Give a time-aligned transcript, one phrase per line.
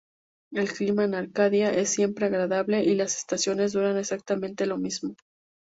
[0.51, 5.13] El clima en Arcadia es siempre agradable, y las estaciones duran exactamente lo mismo.